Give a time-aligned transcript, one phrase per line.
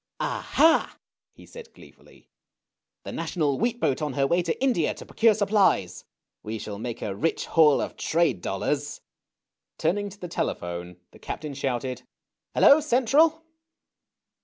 [0.19, 0.97] "Aha!"
[1.35, 2.27] he said gleefully."
[3.03, 6.05] The National wheat boat on her way to India to procure supplies.
[6.41, 9.01] We shall make a rich haul of trade dollars."
[9.77, 12.01] Turning to the telephone the Captain shouted,"
[12.55, 13.45] Hello, Central